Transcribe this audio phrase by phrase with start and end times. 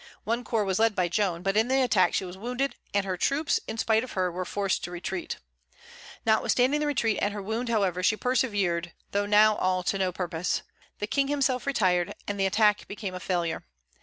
[0.23, 3.17] One corps was led by Joan; but in the attack she was wounded, and her
[3.17, 5.37] troops, in spite of her, were forced to retreat.
[6.25, 10.63] Notwithstanding the retreat and her wound, however, she persevered, though now all to no purpose.
[10.97, 13.63] The King himself retired, and the attack became a failure.